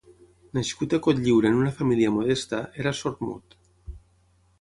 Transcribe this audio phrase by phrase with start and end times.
[0.57, 3.55] Nascut a Cotlliure en una família modesta, era sord-mut.